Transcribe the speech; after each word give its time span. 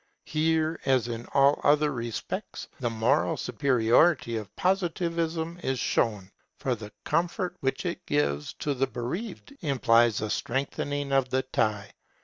Here, 0.25 0.79
as 0.83 1.07
in 1.09 1.27
all 1.27 1.61
other 1.63 1.91
respects, 1.91 2.67
the 2.79 2.89
moral 2.89 3.37
superiority 3.37 4.35
of 4.35 4.55
Positivism 4.55 5.59
is 5.61 5.77
shown, 5.77 6.31
for 6.57 6.73
the 6.73 6.91
comfort 7.03 7.55
which 7.59 7.85
it 7.85 8.07
gives 8.07 8.53
to 8.53 8.73
the 8.73 8.87
bereaved 8.87 9.55
implies 9.61 10.19
a 10.21 10.31
strengthening 10.31 11.11
of 11.11 11.29
the 11.29 11.43
tie. 11.43 11.91